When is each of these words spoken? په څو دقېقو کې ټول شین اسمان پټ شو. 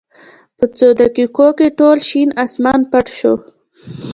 په 0.57 0.65
څو 0.77 0.87
دقېقو 1.01 1.47
کې 1.57 1.67
ټول 1.79 1.97
شین 2.07 2.29
اسمان 2.43 2.79
پټ 2.91 3.05
شو. 3.17 3.33